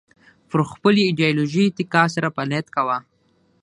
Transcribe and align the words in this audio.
پر 0.49 0.59
خپلې 0.71 1.01
ایدیالوژۍ 1.05 1.63
اتکا 1.67 2.03
سره 2.15 2.33
فعالیت 2.35 2.67
کاوه 2.75 2.97